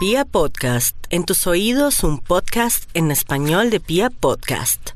Pia 0.00 0.24
Podcast, 0.24 0.96
en 1.10 1.26
tus 1.26 1.46
oídos 1.46 2.04
un 2.04 2.20
podcast 2.20 2.88
en 2.94 3.10
español 3.10 3.68
de 3.68 3.80
Pia 3.80 4.08
Podcast. 4.08 4.92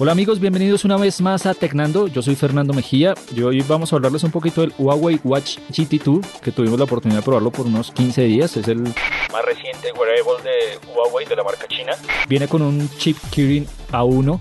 Hola 0.00 0.10
amigos, 0.10 0.40
bienvenidos 0.40 0.84
una 0.84 0.96
vez 0.96 1.20
más 1.20 1.46
a 1.46 1.54
Tecnando. 1.54 2.08
Yo 2.08 2.20
soy 2.20 2.34
Fernando 2.34 2.74
Mejía 2.74 3.14
y 3.32 3.42
hoy 3.42 3.60
vamos 3.60 3.92
a 3.92 3.96
hablarles 3.96 4.24
un 4.24 4.32
poquito 4.32 4.62
del 4.62 4.74
Huawei 4.78 5.20
Watch 5.22 5.58
GT2 5.70 6.40
que 6.40 6.50
tuvimos 6.50 6.76
la 6.76 6.86
oportunidad 6.86 7.20
de 7.20 7.24
probarlo 7.24 7.52
por 7.52 7.66
unos 7.66 7.92
15 7.92 8.22
días. 8.22 8.56
Es 8.56 8.66
el 8.66 8.82
más 8.82 9.44
reciente 9.44 9.92
wearable 9.92 10.42
de 10.42 10.88
Huawei 10.92 11.26
de 11.26 11.36
la 11.36 11.44
marca 11.44 11.68
china. 11.68 11.92
Viene 12.28 12.48
con 12.48 12.62
un 12.62 12.90
chip 12.98 13.16
Kirin 13.30 13.64
A1 13.92 14.40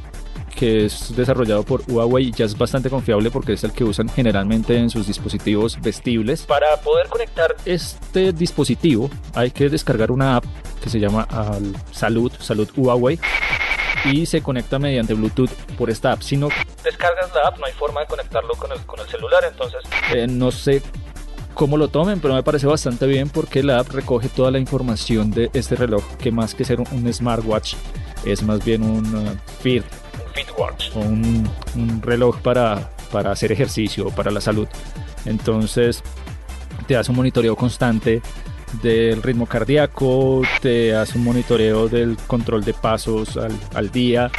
que 0.58 0.86
es 0.86 1.16
desarrollado 1.16 1.64
por 1.64 1.84
Huawei 1.88 2.30
y 2.30 2.32
ya 2.32 2.46
es 2.46 2.58
bastante 2.58 2.90
confiable 2.90 3.30
porque 3.30 3.54
es 3.54 3.64
el 3.64 3.72
que 3.72 3.84
usan 3.84 4.10
generalmente 4.10 4.76
en 4.76 4.90
sus 4.90 5.06
dispositivos 5.06 5.80
vestibles. 5.80 6.42
Para 6.42 6.76
poder 6.82 7.08
conectar 7.08 7.56
este 7.64 8.34
dispositivo 8.34 9.10
hay 9.36 9.52
que 9.52 9.70
descargar 9.70 10.12
una 10.12 10.38
app 10.38 10.46
que 10.82 10.90
se 10.90 11.00
llama 11.00 11.28
Salud, 11.92 12.32
Salud 12.40 12.68
Huawei 12.76 13.20
y 14.06 14.26
se 14.26 14.42
conecta 14.42 14.80
mediante 14.80 15.14
Bluetooth 15.14 15.52
por 15.78 15.92
esta 15.92 16.14
app. 16.14 16.22
Si 16.22 16.38
no 16.38 16.50
descargas 16.84 17.32
la 17.36 17.50
app, 17.50 17.60
no 17.60 17.66
hay 17.68 17.74
forma 17.74 18.02
de 18.02 18.08
conectarlo 18.08 18.54
con 18.56 18.72
el, 18.72 18.80
con 18.86 19.00
el 19.00 19.08
celular, 19.08 19.44
entonces... 19.48 19.82
Eh, 20.14 20.26
no 20.28 20.50
sé 20.50 20.82
cómo 21.54 21.78
lo 21.78 21.88
tomen, 21.88 22.20
pero 22.20 22.34
me 22.34 22.42
parece 22.42 22.66
bastante 22.66 23.06
bien 23.06 23.30
porque 23.30 23.62
la 23.62 23.80
app 23.80 23.90
recoge 23.90 24.30
toda 24.30 24.50
la 24.50 24.58
información 24.58 25.30
de 25.30 25.52
este 25.54 25.76
reloj, 25.76 26.04
que 26.18 26.32
más 26.32 26.56
que 26.56 26.66
ser 26.66 26.80
un, 26.80 27.14
smartwatch, 27.14 27.76
es 28.26 28.42
más 28.42 28.66
bien 28.66 28.82
un 28.84 29.16
uh, 29.16 29.38
Fit 29.62 29.84
o 30.96 31.00
un, 31.00 32.02
reloj 32.02 32.40
para, 32.42 32.92
para 33.12 33.32
hacer 33.32 33.52
ejercicio 33.52 34.08
o 34.08 34.12
para 34.12 34.32
la 34.32 34.42
salud. 34.42 34.68
Entonces 35.26 36.04
te 36.88 36.96
hace 36.96 37.12
un 37.12 37.18
monitoreo 37.18 37.56
constante 37.56 38.22
del 38.82 39.24
ritmo 39.24 39.46
cardíaco, 39.46 40.42
te 40.62 40.96
hace 40.96 41.18
un 41.18 41.24
monitoreo 41.24 41.88
del 41.88 42.18
control 42.28 42.64
de 42.64 42.74
pasos 42.74 43.38
al, 43.38 43.58
al 43.74 43.92
día, 43.92 44.30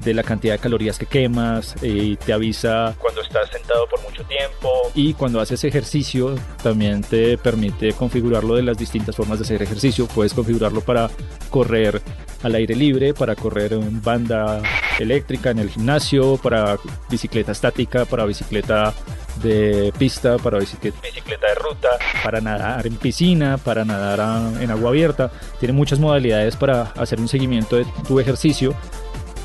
de 0.00 0.14
la 0.14 0.22
cantidad 0.22 0.54
de 0.54 0.58
calorías 0.58 0.98
que 0.98 1.06
quemas 1.06 1.74
y 1.82 2.16
te 2.16 2.32
avisa 2.32 2.94
cuando 2.98 3.22
estás 3.22 3.50
sentado 3.50 3.86
por 3.88 4.00
mucho 4.02 4.22
tiempo. 4.24 4.68
Y 4.94 5.14
cuando 5.14 5.40
haces 5.40 5.64
ejercicio 5.64 6.36
también 6.62 7.02
te 7.02 7.38
permite 7.38 7.92
configurarlo 7.92 8.54
de 8.54 8.62
las 8.62 8.78
distintas 8.78 9.16
formas 9.16 9.38
de 9.38 9.44
hacer 9.44 9.62
ejercicio. 9.62 10.06
Puedes 10.06 10.34
configurarlo 10.34 10.80
para 10.82 11.10
correr 11.50 12.00
al 12.42 12.54
aire 12.54 12.76
libre, 12.76 13.14
para 13.14 13.34
correr 13.34 13.72
en 13.72 14.02
banda 14.02 14.62
eléctrica 15.02 15.50
en 15.50 15.58
el 15.58 15.70
gimnasio, 15.70 16.36
para 16.36 16.78
bicicleta 17.10 17.52
estática, 17.52 18.04
para 18.04 18.24
bicicleta 18.24 18.94
de 19.42 19.92
pista, 19.98 20.36
para 20.38 20.58
bicicleta, 20.58 20.98
bicicleta 21.00 21.46
de 21.46 21.54
ruta, 21.54 21.88
para 22.24 22.40
nadar 22.40 22.86
en 22.86 22.96
piscina, 22.96 23.58
para 23.58 23.84
nadar 23.84 24.20
en 24.60 24.70
agua 24.70 24.90
abierta. 24.90 25.30
Tiene 25.60 25.72
muchas 25.72 25.98
modalidades 25.98 26.56
para 26.56 26.92
hacer 26.96 27.20
un 27.20 27.28
seguimiento 27.28 27.76
de 27.76 27.86
tu 28.06 28.18
ejercicio 28.20 28.74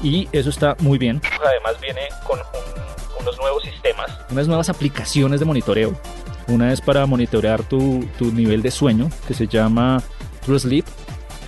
y 0.02 0.28
eso 0.32 0.50
está 0.50 0.76
muy 0.80 0.98
bien. 0.98 1.22
Además 1.46 1.80
viene 1.82 2.02
con 2.26 2.40
unos 3.20 3.38
nuevos 3.38 3.64
sistemas. 3.64 4.12
Unas 4.30 4.48
nuevas 4.48 4.70
aplicaciones 4.70 5.40
de 5.40 5.46
monitoreo. 5.46 5.94
Una 6.48 6.74
es 6.74 6.82
para 6.82 7.06
monitorear 7.06 7.64
tu, 7.64 8.06
tu 8.18 8.32
nivel 8.32 8.62
de 8.62 8.72
sueño 8.72 9.10
que 9.28 9.34
se 9.34 9.48
llama 9.48 10.04
True 10.46 10.60
Sleep. 10.60 10.86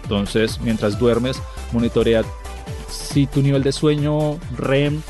Entonces, 0.04 0.60
mientras 0.62 0.98
duermes, 0.98 1.42
monitorea 1.72 2.24
si 2.96 3.28
tu 3.28 3.42
nivel 3.42 3.64
de 3.64 3.72
sueño 3.72 4.40
REM, 4.58 5.02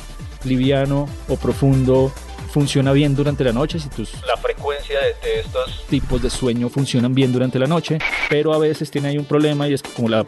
liviano 0.43 1.07
o 1.27 1.35
profundo 1.37 2.11
funciona 2.51 2.93
bien 2.93 3.15
durante 3.15 3.43
la 3.43 3.51
noche, 3.51 3.79
si 3.79 3.89
tus 3.89 4.13
la 4.25 4.37
frecuencia 4.37 4.97
de, 4.99 5.39
estos 5.39 5.85
tipos 5.89 6.21
de 6.21 6.29
sueño 6.29 6.69
funcionan 6.69 7.13
bien 7.13 7.33
durante 7.33 7.59
la 7.59 7.67
noche, 7.67 7.97
pero 8.29 8.53
a 8.53 8.57
veces 8.57 8.89
tiene 8.89 9.09
ahí 9.09 9.17
un 9.17 9.25
problema 9.25 9.67
y 9.67 9.73
es 9.73 9.81
que 9.81 9.91
como 9.91 10.07
la 10.07 10.25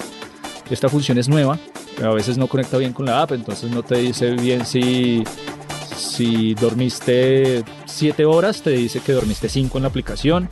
esta 0.69 0.89
función 0.89 1.17
es 1.17 1.29
nueva, 1.29 1.57
a 2.03 2.09
veces 2.09 2.37
no 2.37 2.47
conecta 2.47 2.77
bien 2.77 2.91
con 2.91 3.05
la 3.05 3.21
app, 3.21 3.31
entonces 3.31 3.71
no 3.71 3.83
te 3.83 3.95
dice 3.95 4.31
bien 4.31 4.65
si, 4.65 5.23
si 5.95 6.53
dormiste 6.53 7.63
7 7.85 8.25
horas, 8.25 8.61
te 8.61 8.71
dice 8.71 8.99
que 8.99 9.13
dormiste 9.13 9.47
5 9.47 9.77
en 9.77 9.81
la 9.83 9.87
aplicación, 9.87 10.49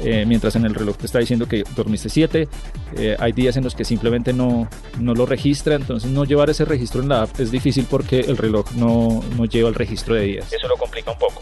eh, 0.00 0.24
mientras 0.26 0.56
en 0.56 0.64
el 0.64 0.74
reloj 0.74 0.96
te 0.96 1.06
está 1.06 1.18
diciendo 1.18 1.46
que 1.46 1.64
dormiste 1.76 2.08
7. 2.08 2.48
Eh, 2.96 3.16
hay 3.18 3.32
días 3.32 3.56
en 3.56 3.64
los 3.64 3.74
que 3.74 3.84
simplemente 3.84 4.32
no, 4.32 4.68
no 4.98 5.14
lo 5.14 5.26
registra, 5.26 5.74
entonces 5.74 6.10
no 6.10 6.24
llevar 6.24 6.50
ese 6.50 6.64
registro 6.64 7.02
en 7.02 7.08
la 7.08 7.22
app 7.22 7.40
es 7.40 7.50
difícil 7.50 7.86
porque 7.88 8.20
el 8.20 8.36
reloj 8.36 8.70
no, 8.76 9.22
no 9.36 9.44
lleva 9.44 9.68
el 9.68 9.74
registro 9.74 10.14
de 10.14 10.22
días. 10.22 10.52
Eso 10.52 10.68
lo 10.68 10.76
complica 10.76 11.10
un 11.10 11.18
poco. 11.18 11.40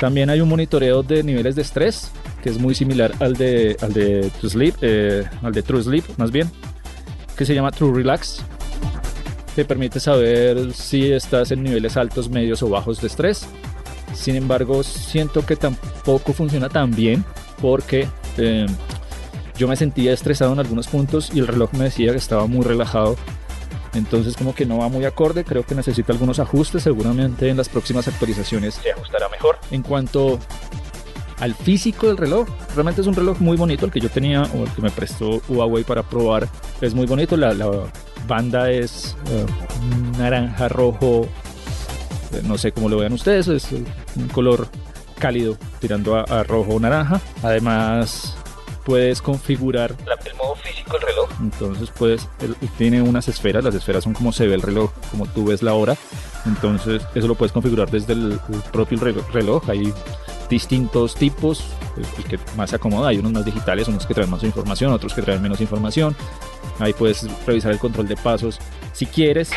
También 0.00 0.30
hay 0.30 0.40
un 0.40 0.48
monitoreo 0.48 1.02
de 1.02 1.22
niveles 1.22 1.56
de 1.56 1.62
estrés, 1.62 2.10
que 2.42 2.48
es 2.48 2.58
muy 2.58 2.74
similar 2.74 3.12
al 3.20 3.34
de, 3.34 3.76
al 3.82 3.92
de 3.92 4.30
True 4.40 4.50
Sleep, 4.50 4.74
eh, 4.80 5.24
al 5.42 5.52
de 5.52 5.62
True 5.62 5.82
Sleep 5.82 6.04
más 6.16 6.30
bien 6.30 6.50
que 7.40 7.46
se 7.46 7.54
llama 7.54 7.70
True 7.70 7.94
Relax. 7.94 8.44
Te 9.56 9.64
permite 9.64 9.98
saber 9.98 10.74
si 10.74 11.10
estás 11.10 11.50
en 11.50 11.62
niveles 11.62 11.96
altos, 11.96 12.28
medios 12.28 12.62
o 12.62 12.68
bajos 12.68 13.00
de 13.00 13.06
estrés. 13.06 13.46
Sin 14.12 14.36
embargo, 14.36 14.82
siento 14.82 15.46
que 15.46 15.56
tampoco 15.56 16.34
funciona 16.34 16.68
tan 16.68 16.90
bien 16.90 17.24
porque 17.60 18.08
eh, 18.36 18.66
yo 19.56 19.68
me 19.68 19.76
sentía 19.76 20.12
estresado 20.12 20.52
en 20.52 20.60
algunos 20.60 20.88
puntos 20.88 21.30
y 21.34 21.38
el 21.38 21.46
reloj 21.46 21.72
me 21.74 21.84
decía 21.84 22.12
que 22.12 22.18
estaba 22.18 22.46
muy 22.46 22.64
relajado. 22.64 23.16
Entonces 23.94 24.36
como 24.36 24.54
que 24.54 24.66
no 24.66 24.78
va 24.78 24.88
muy 24.88 25.04
acorde, 25.04 25.44
creo 25.44 25.64
que 25.64 25.74
necesita 25.74 26.12
algunos 26.12 26.38
ajustes, 26.38 26.82
seguramente 26.82 27.48
en 27.48 27.56
las 27.56 27.68
próximas 27.68 28.06
actualizaciones 28.06 28.74
se 28.74 28.92
ajustará 28.92 29.28
mejor. 29.28 29.58
En 29.70 29.82
cuanto 29.82 30.38
al 31.40 31.54
físico 31.54 32.06
del 32.06 32.16
reloj. 32.16 32.48
Realmente 32.74 33.00
es 33.00 33.06
un 33.06 33.14
reloj 33.14 33.40
muy 33.40 33.56
bonito 33.56 33.86
el 33.86 33.92
que 33.92 34.00
yo 34.00 34.10
tenía 34.10 34.42
o 34.42 34.64
el 34.64 34.70
que 34.70 34.82
me 34.82 34.90
prestó 34.90 35.40
Huawei 35.48 35.84
para 35.84 36.02
probar. 36.02 36.48
Es 36.80 36.94
muy 36.94 37.06
bonito, 37.06 37.36
la, 37.36 37.54
banda 38.28 38.70
es 38.70 39.16
eh, 39.28 39.46
naranja, 40.18 40.68
rojo, 40.68 41.26
eh, 42.32 42.42
no 42.44 42.58
sé 42.58 42.70
cómo 42.70 42.88
lo 42.88 42.98
vean 42.98 43.12
ustedes, 43.12 43.48
es 43.48 43.72
un 43.72 44.28
color 44.32 44.68
cálido 45.18 45.56
tirando 45.80 46.16
a, 46.16 46.42
rojo 46.44 46.74
o 46.74 46.80
naranja. 46.80 47.20
Además 47.42 48.36
puedes 48.84 49.20
configurar 49.22 49.94
el 50.24 50.34
modo 50.36 50.54
físico 50.56 50.92
del 50.92 51.02
reloj. 51.02 51.30
Entonces 51.40 51.90
puedes, 51.90 52.28
tiene 52.78 53.02
unas 53.02 53.28
esferas, 53.28 53.64
las 53.64 53.74
esferas 53.74 54.04
son 54.04 54.14
como 54.14 54.32
se 54.32 54.46
ve 54.46 54.54
el 54.54 54.62
reloj, 54.62 54.90
como 55.10 55.26
tú 55.26 55.46
ves 55.46 55.62
la 55.62 55.74
hora. 55.74 55.96
Entonces 56.46 57.02
eso 57.14 57.26
lo 57.26 57.34
puedes 57.34 57.52
configurar 57.52 57.90
desde 57.90 58.12
el, 58.12 58.40
propio 58.72 58.98
reloj, 58.98 59.28
reloj. 59.32 59.68
Hay 59.68 59.92
distintos 60.48 61.14
tipos, 61.14 61.64
el 61.96 62.24
que 62.24 62.38
más 62.56 62.70
se 62.70 62.76
acomoda. 62.76 63.08
Hay 63.08 63.18
unos 63.18 63.32
más 63.32 63.44
digitales, 63.44 63.88
unos 63.88 64.06
que 64.06 64.14
traen 64.14 64.30
más 64.30 64.42
información, 64.42 64.92
otros 64.92 65.14
que 65.14 65.22
traen 65.22 65.42
menos 65.42 65.60
información. 65.60 66.16
Ahí 66.78 66.92
puedes 66.92 67.26
revisar 67.46 67.72
el 67.72 67.78
control 67.78 68.08
de 68.08 68.16
pasos 68.16 68.58
si 68.92 69.06
quieres, 69.06 69.50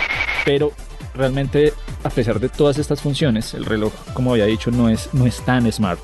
pero 0.45 0.72
realmente 1.13 1.74
a 2.03 2.09
pesar 2.09 2.40
de 2.40 2.50
todas 2.50 2.78
estas 2.78 3.01
funciones, 3.01 3.53
el 3.53 3.66
reloj, 3.66 3.94
como 4.13 4.31
había 4.31 4.46
dicho, 4.46 4.72
no 4.72 4.90
es, 4.90 5.13
no 5.13 5.25
es 5.25 5.41
tan 5.46 5.72
smart. 5.72 6.00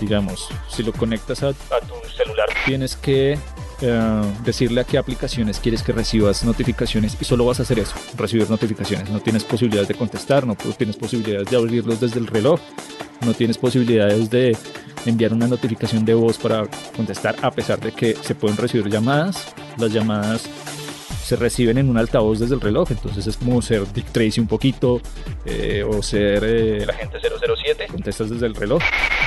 Digamos, 0.00 0.48
si 0.68 0.82
lo 0.82 0.92
conectas 0.92 1.42
a, 1.42 1.52
tu 1.52 1.94
celular, 2.16 2.48
tienes 2.64 2.96
que 2.96 3.38
eh, 3.82 4.22
decirle 4.44 4.80
a 4.80 4.84
qué 4.84 4.96
aplicaciones 4.96 5.58
quieres 5.58 5.82
que 5.82 5.92
recibas 5.92 6.42
notificaciones 6.42 7.16
y 7.20 7.24
solo 7.24 7.44
vas 7.44 7.60
a 7.60 7.64
hacer 7.64 7.78
eso, 7.78 7.94
recibir 8.16 8.48
notificaciones. 8.48 9.10
No 9.10 9.20
tienes 9.20 9.44
posibilidades 9.44 9.88
de 9.88 9.94
contestar, 9.94 10.46
no 10.46 10.54
tienes 10.54 10.96
posibilidades 10.96 11.50
de 11.50 11.56
abrirlos 11.56 12.00
desde 12.00 12.18
el 12.18 12.26
reloj 12.26 12.60
no 13.24 13.34
tienes 13.34 13.58
posibilidades 13.58 14.30
de 14.30 14.56
enviar 15.06 15.32
una 15.32 15.46
notificación 15.46 16.04
de 16.04 16.14
voz 16.14 16.38
para 16.38 16.66
contestar 16.96 17.36
a 17.42 17.50
pesar 17.50 17.80
de 17.80 17.92
que 17.92 18.14
se 18.14 18.34
pueden 18.34 18.56
recibir 18.56 18.88
llamadas. 18.88 19.48
Las 19.78 19.92
llamadas 19.92 20.48
se 21.30 21.36
reciben 21.36 21.78
en 21.78 21.88
un 21.88 21.96
altavoz 21.96 22.40
desde 22.40 22.56
el 22.56 22.60
reloj, 22.60 22.90
entonces 22.90 23.24
es 23.24 23.36
como 23.36 23.62
ser 23.62 23.86
Dick 23.92 24.06
Tracy 24.06 24.40
un 24.40 24.48
poquito 24.48 25.00
eh, 25.44 25.84
o 25.88 26.02
ser 26.02 26.42
eh, 26.44 26.84
la 26.84 26.92
gente 26.92 27.18
007. 27.20 27.86
Contestas 27.86 28.30
desde 28.30 28.46
el 28.46 28.56
reloj. 28.56 28.82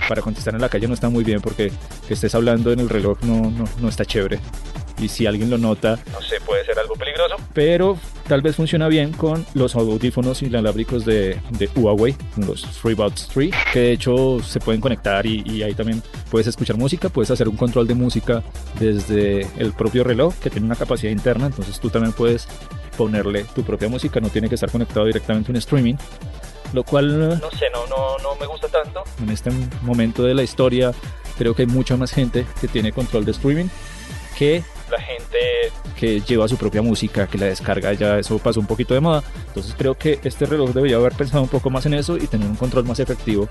Para 0.09 0.21
contestar 0.21 0.53
en 0.53 0.59
la 0.59 0.67
calle 0.67 0.85
no 0.89 0.95
está 0.95 1.07
muy 1.07 1.23
bien 1.23 1.39
porque 1.39 1.71
que 2.05 2.13
estés 2.13 2.35
hablando 2.35 2.73
en 2.73 2.81
el 2.81 2.89
reloj 2.89 3.19
no, 3.21 3.49
no, 3.51 3.63
no 3.79 3.87
está 3.87 4.03
chévere 4.03 4.41
y 4.99 5.07
si 5.07 5.25
alguien 5.25 5.49
lo 5.49 5.57
nota, 5.57 5.97
no 6.11 6.21
sé, 6.21 6.41
puede 6.41 6.65
ser 6.65 6.77
algo 6.77 6.95
peligroso. 6.95 7.37
Pero 7.53 7.97
tal 8.27 8.41
vez 8.41 8.55
funciona 8.55 8.87
bien 8.87 9.11
con 9.11 9.45
los 9.53 9.75
audífonos 9.75 10.41
inalámbricos 10.41 11.05
de, 11.05 11.39
de 11.51 11.69
Huawei, 11.75 12.15
los 12.37 12.65
FreeBuds 12.65 13.29
3, 13.33 13.51
que 13.71 13.79
de 13.79 13.91
hecho 13.91 14.39
se 14.41 14.59
pueden 14.59 14.81
conectar 14.81 15.25
y, 15.25 15.43
y, 15.45 15.63
ahí 15.63 15.73
también 15.73 16.01
puedes 16.29 16.47
escuchar 16.47 16.77
música, 16.77 17.09
puedes 17.09 17.31
hacer 17.31 17.47
un 17.47 17.57
control 17.57 17.87
de 17.87 17.95
música 17.95 18.43
desde 18.79 19.47
el 19.57 19.73
propio 19.73 20.03
reloj 20.03 20.33
que 20.35 20.49
tiene 20.49 20.65
una 20.65 20.75
capacidad 20.75 21.11
interna, 21.11 21.47
entonces 21.47 21.79
tú 21.79 21.89
también 21.89 22.13
puedes 22.13 22.47
ponerle 22.97 23.45
tu 23.55 23.63
propia 23.63 23.89
música, 23.89 24.19
no 24.19 24.29
tiene 24.29 24.49
que 24.49 24.55
estar 24.55 24.71
conectado 24.71 25.05
directamente 25.05 25.49
a 25.49 25.51
un 25.51 25.57
streaming 25.57 25.95
lo 26.73 26.83
cual 26.83 27.39
no 27.39 27.51
sé, 27.51 27.65
no, 27.71 27.85
no, 27.87 28.17
no 28.17 28.35
me 28.39 28.47
gusta 28.47 28.67
tanto. 28.67 29.03
En 29.21 29.29
este 29.29 29.51
momento 29.83 30.23
de 30.23 30.33
la 30.33 30.41
historia 30.41 30.91
creo 31.37 31.53
que 31.55 31.63
hay 31.63 31.67
mucha 31.67 31.97
más 31.97 32.11
gente 32.11 32.45
que 32.59 32.67
tiene 32.67 32.91
control 32.91 33.25
de 33.25 33.31
streaming 33.31 33.67
que 34.37 34.63
la 34.93 35.01
gente 35.01 35.37
que 35.97 36.21
lleva 36.21 36.47
su 36.47 36.57
propia 36.57 36.81
música, 36.81 37.27
que 37.27 37.37
la 37.37 37.47
descarga, 37.47 37.93
ya 37.93 38.19
eso 38.19 38.37
pasó 38.37 38.59
un 38.59 38.67
poquito 38.67 38.93
de 38.93 38.99
moda. 38.99 39.23
Entonces 39.47 39.75
creo 39.77 39.95
que 39.95 40.19
este 40.23 40.45
reloj 40.45 40.71
debería 40.71 40.97
haber 40.97 41.13
pensado 41.13 41.43
un 41.43 41.49
poco 41.49 41.69
más 41.69 41.85
en 41.85 41.95
eso 41.95 42.17
y 42.17 42.27
tener 42.27 42.47
un 42.47 42.55
control 42.55 42.85
más 42.85 42.99
efectivo 42.99 43.47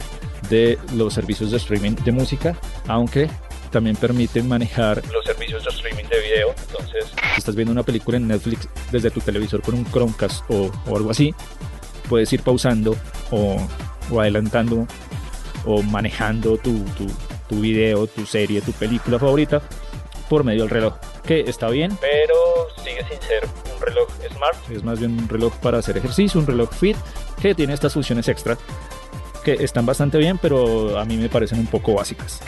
de 0.48 0.78
los 0.94 1.14
servicios 1.14 1.50
de 1.50 1.56
streaming 1.56 1.92
de 2.04 2.12
música, 2.12 2.56
aunque 2.88 3.28
también 3.70 3.96
permite 3.96 4.42
manejar 4.42 5.02
los 5.12 5.24
servicios 5.24 5.64
de 5.64 5.70
streaming 5.70 6.04
de 6.04 6.20
video. 6.20 6.54
Entonces, 6.68 7.06
si 7.34 7.38
estás 7.38 7.54
viendo 7.54 7.72
una 7.72 7.82
película 7.82 8.18
en 8.18 8.28
Netflix 8.28 8.68
desde 8.90 9.10
tu 9.10 9.20
televisor 9.20 9.62
con 9.62 9.74
un 9.74 9.84
Chromecast 9.90 10.44
o, 10.50 10.70
o 10.86 10.96
algo 10.96 11.10
así, 11.10 11.34
puedes 12.08 12.32
ir 12.32 12.42
pausando 12.42 12.96
o, 13.30 13.56
o 14.10 14.20
adelantando 14.20 14.86
o 15.64 15.82
manejando 15.82 16.58
tu, 16.58 16.78
tu, 16.98 17.06
tu 17.48 17.60
video, 17.60 18.06
tu 18.06 18.26
serie, 18.26 18.60
tu 18.60 18.72
película 18.72 19.18
favorita 19.18 19.62
por 20.28 20.44
medio 20.44 20.62
del 20.62 20.70
reloj, 20.70 20.94
que 21.24 21.40
está 21.40 21.68
bien. 21.68 21.96
pero 22.00 22.34
sigue 22.76 23.04
sin 23.08 23.20
ser 23.22 23.48
un 23.74 23.80
reloj 23.80 24.08
smart. 24.34 24.70
Es 24.70 24.82
más 24.82 24.98
bien 24.98 25.18
un 25.18 25.28
reloj 25.28 25.54
para 25.56 25.78
hacer 25.78 25.96
ejercicio, 25.96 26.40
un 26.40 26.46
reloj 26.46 26.70
fit, 26.72 26.96
que 27.40 27.54
tiene 27.54 27.74
estas 27.74 27.92
funciones 27.92 28.28
extra, 28.28 28.56
que 29.44 29.54
están 29.54 29.86
bastante 29.86 30.18
bien, 30.18 30.38
pero 30.38 30.98
a 30.98 31.04
mí 31.04 31.16
me 31.16 31.28
parecen 31.28 31.58
un 31.58 31.66
poco 31.66 31.94
básicas. 31.94 32.40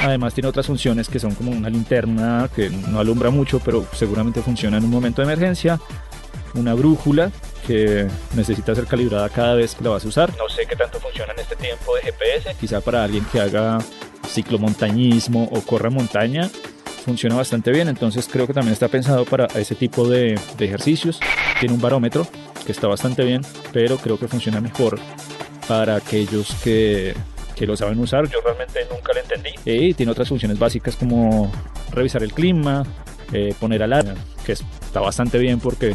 Además 0.00 0.34
tiene 0.34 0.48
otras 0.48 0.66
funciones 0.66 1.08
que 1.08 1.20
son 1.20 1.34
como 1.34 1.52
una 1.52 1.70
linterna 1.70 2.50
que 2.54 2.70
no 2.70 2.98
alumbra 2.98 3.30
mucho, 3.30 3.60
pero 3.60 3.86
seguramente 3.92 4.42
funciona 4.42 4.78
en 4.78 4.84
un 4.84 4.90
momento 4.90 5.22
de 5.22 5.26
emergencia. 5.26 5.80
Una 6.54 6.74
brújula 6.74 7.30
que 7.66 8.08
necesita 8.34 8.74
ser 8.74 8.86
calibrada 8.86 9.28
cada 9.28 9.54
vez 9.54 9.74
que 9.74 9.84
la 9.84 9.90
vas 9.90 10.04
a 10.04 10.08
usar. 10.08 10.36
No 10.36 10.48
sé 10.48 10.66
qué 10.66 10.74
tanto 10.74 10.98
funciona 10.98 11.32
en 11.32 11.38
este 11.38 11.54
tiempo 11.54 11.94
de 11.94 12.02
GPS. 12.02 12.56
Quizá 12.60 12.80
para 12.80 13.04
alguien 13.04 13.24
que 13.30 13.40
haga 13.40 13.78
ciclomontañismo 14.26 15.44
o 15.44 15.60
corra 15.62 15.88
montaña 15.88 16.50
funciona 17.02 17.36
bastante 17.36 17.70
bien. 17.70 17.88
Entonces 17.88 18.28
creo 18.30 18.46
que 18.46 18.54
también 18.54 18.72
está 18.72 18.88
pensado 18.88 19.24
para 19.24 19.46
ese 19.58 19.74
tipo 19.74 20.08
de, 20.08 20.38
ejercicios. 20.58 21.20
Tiene 21.60 21.74
un 21.74 21.80
barómetro 21.80 22.26
que 22.64 22.72
está 22.72 22.88
bastante 22.88 23.24
bien, 23.24 23.42
pero 23.72 23.96
creo 23.96 24.18
que 24.18 24.28
funciona 24.28 24.60
mejor 24.60 24.98
para 25.68 25.96
aquellos 25.96 26.54
que, 26.62 27.14
que 27.54 27.66
lo 27.66 27.76
saben 27.76 27.98
usar. 27.98 28.28
Yo 28.28 28.40
realmente 28.44 28.80
nunca 28.90 29.12
lo 29.12 29.20
entendí. 29.20 29.50
Y 29.64 29.94
tiene 29.94 30.12
otras 30.12 30.28
funciones 30.28 30.58
básicas 30.58 30.96
como 30.96 31.52
revisar 31.92 32.22
el 32.22 32.32
clima, 32.32 32.84
eh, 33.32 33.54
poner 33.58 33.82
alarma, 33.82 34.14
que 34.44 34.52
está 34.52 35.00
bastante 35.00 35.38
bien 35.38 35.60
porque 35.60 35.94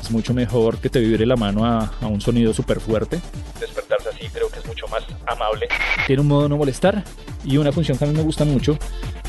es 0.00 0.10
mucho 0.10 0.34
mejor 0.34 0.78
que 0.78 0.90
te 0.90 1.00
vibre 1.00 1.26
la 1.26 1.36
mano 1.36 1.64
a, 1.64 1.92
a 2.00 2.06
un 2.06 2.20
sonido 2.20 2.52
súper 2.52 2.80
fuerte. 2.80 3.20
Despertarse 3.58 4.08
así 4.10 4.28
creo 4.28 4.48
que 4.48 4.58
es 4.58 4.66
mucho 4.66 4.86
más 4.88 5.04
amable. 5.26 5.68
Tiene 6.06 6.22
un 6.22 6.28
modo 6.28 6.48
no 6.48 6.56
molestar 6.56 7.04
y 7.44 7.56
una 7.56 7.72
función 7.72 7.96
que 7.96 8.04
a 8.04 8.08
mí 8.08 8.14
me 8.14 8.22
gusta 8.22 8.44
mucho, 8.44 8.78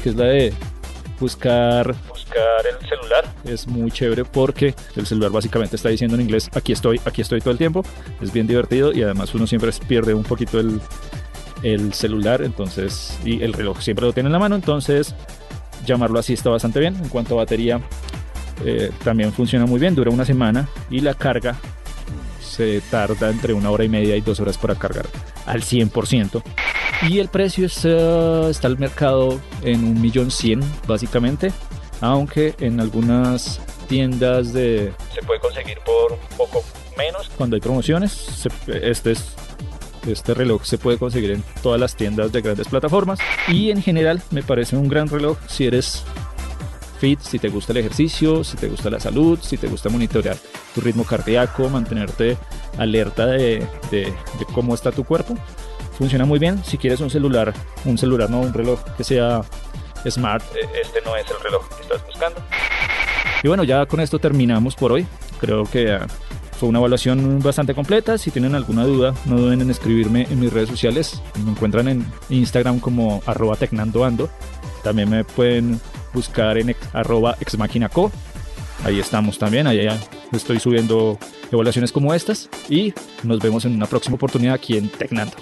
que 0.04 0.10
es 0.10 0.16
la 0.16 0.26
de 0.26 0.54
buscar 1.22 1.96
Buscar 2.10 2.66
el 2.68 2.88
celular. 2.90 3.26
es 3.46 3.68
muy 3.68 3.92
chévere 3.92 4.26
porque 4.26 4.76
el 4.96 5.06
celular 5.06 5.32
básicamente 5.32 5.78
está 5.78 5.90
diciendo 5.90 6.16
en 6.16 6.22
inglés 6.22 6.50
aquí 6.54 6.74
estoy, 6.74 7.00
aquí 7.06 7.22
estoy 7.22 7.40
todo 7.40 7.52
el 7.52 7.58
tiempo. 7.58 7.86
Es 8.20 8.34
bien 8.34 8.48
divertido 8.48 8.92
y 8.92 9.04
además 9.04 9.34
uno 9.34 9.48
siempre 9.48 9.72
pierde 9.88 10.14
un 10.14 10.24
poquito 10.24 10.60
el, 10.60 10.82
el 11.64 11.94
celular, 11.94 12.42
entonces, 12.42 13.18
y 13.24 13.42
el 13.44 13.54
reloj 13.54 13.80
siempre 13.80 14.06
lo 14.06 14.14
tiene 14.14 14.28
en 14.28 14.34
la 14.34 14.40
mano, 14.40 14.56
entonces 14.56 15.16
llamarlo 15.86 16.20
así 16.20 16.34
está 16.34 16.50
bastante 16.50 16.80
bien. 16.80 16.96
En 16.96 17.10
cuanto 17.10 17.36
a 17.36 17.38
batería, 17.38 17.80
eh, 18.66 18.92
también 19.04 19.32
funciona 19.32 19.66
muy 19.66 19.80
bien, 19.80 19.96
dura 19.96 20.12
una 20.12 20.26
semana 20.26 20.68
y 20.90 21.00
la 21.02 21.14
carga 21.14 21.56
se 22.42 22.82
tarda 22.82 23.30
entre 23.30 23.54
una 23.54 23.70
hora 23.70 23.84
y 23.84 23.90
media 23.90 24.16
y 24.16 24.22
dos 24.22 24.40
horas 24.40 24.58
para 24.58 24.76
cargar 24.76 25.06
al 25.46 25.62
100%. 25.62 26.44
Y 27.08 27.20
el 27.20 27.30
precio 27.30 27.68
eh, 27.84 28.48
está 28.50 28.68
al 28.68 28.78
mercado 28.78 29.40
en 29.64 29.84
un 29.84 30.02
millón 30.02 30.30
cien 30.32 30.62
básicamente, 30.88 31.52
aunque 32.00 32.54
en 32.60 32.80
algunas 32.80 33.60
tiendas 33.88 34.54
de 34.54 34.94
Se 35.14 35.22
puede 35.24 35.40
conseguir 35.40 35.78
por 35.86 36.14
un 36.14 36.38
poco 36.38 36.64
menos. 36.98 37.30
cuando 37.38 37.56
hay 37.56 37.62
promociones, 37.62 38.46
este 38.68 39.12
es 39.12 39.34
este 40.08 40.34
reloj 40.34 40.64
se 40.66 40.80
puede 40.80 40.98
conseguir 40.98 41.30
en 41.32 41.44
todas 41.62 41.80
las 41.80 41.96
tiendas 41.96 42.32
de 42.32 42.42
grandes 42.42 42.68
plataformas 42.68 43.20
y 43.48 43.70
en 43.70 43.84
general 43.84 44.20
me 44.32 44.42
parece 44.42 44.76
un 44.76 44.88
gran 44.88 45.08
reloj 45.08 45.38
si 45.48 45.68
eres 45.68 46.04
fit, 47.00 47.20
si 47.20 47.38
te 47.38 47.50
gusta 47.50 47.72
el 47.74 47.78
ejercicio, 47.80 48.44
si 48.44 48.58
te 48.58 48.68
gusta 48.68 48.90
la 48.90 49.00
salud, 49.00 49.38
si 49.44 49.58
te 49.58 49.68
gusta 49.68 49.90
monitorear 49.90 50.38
tu 50.74 50.82
ritmo 50.82 51.04
cardíaco, 51.04 51.70
mantenerte 51.70 52.36
alerta 52.80 53.28
de- 53.28 53.68
de 53.92 54.12
cómo 54.56 54.74
está 54.74 54.92
tu 54.92 55.04
cuerpo. 55.04 55.36
Funciona 55.98 56.26
muy 56.26 56.40
bien. 56.40 56.64
Si 56.64 56.78
quieres 56.78 57.00
un 57.00 57.10
celular, 57.10 57.54
un 57.86 57.98
celular, 57.98 58.30
no 58.30 58.40
un 58.42 58.54
reloj 58.54 58.80
que 58.98 59.04
sea 59.04 59.42
smart. 60.10 60.44
Eh, 60.56 60.68
Este 60.82 61.00
no 61.06 61.16
es 61.16 61.26
el 61.30 61.40
reloj 61.44 61.68
que 61.76 61.82
estás 61.84 62.06
buscando. 62.08 62.42
Y 63.44 63.48
bueno, 63.48 63.64
ya 63.64 63.86
con 63.86 64.00
esto 64.00 64.20
terminamos 64.20 64.76
por 64.76 64.92
hoy. 64.92 65.06
Creo 65.40 65.64
que 65.66 65.92
ah, 65.92 66.08
fue 66.60 66.70
una 66.70 66.80
evaluación 66.80 67.40
bastante 67.40 67.74
completa. 67.76 68.18
Si 68.18 68.32
tienen 68.32 68.56
alguna 68.56 68.84
duda, 68.86 69.14
no 69.26 69.38
duden 69.38 69.62
en 69.62 69.70
escribirme 69.72 70.28
en 70.30 70.40
mis 70.40 70.52
redes 70.54 70.70
sociales. 70.70 71.22
Me 71.44 71.52
encuentran 71.52 71.88
en 71.88 72.06
Instagram 72.30 72.80
como 72.80 73.22
arroba 73.26 73.56
tecnandoando. 73.56 74.30
También 74.84 75.10
me 75.10 75.24
pueden 75.24 75.80
buscar 76.14 76.58
en 76.58 76.70
ex- 76.70 76.88
arroba 76.94 77.36
exmachinaco. 77.40 78.12
Ahí 78.84 79.00
estamos 79.00 79.38
también. 79.38 79.68
Ya 79.72 80.00
estoy 80.32 80.60
subiendo 80.60 81.18
evaluaciones 81.52 81.92
como 81.92 82.14
estas. 82.14 82.50
Y 82.70 82.94
nos 83.24 83.40
vemos 83.40 83.66
en 83.66 83.76
una 83.76 83.86
próxima 83.86 84.16
oportunidad 84.16 84.56
aquí 84.56 84.78
en 84.78 84.90
Tecnando. 84.90 85.34